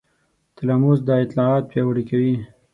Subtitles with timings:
[0.55, 2.35] تلاموس دا اطلاعات پیاوړي کوي.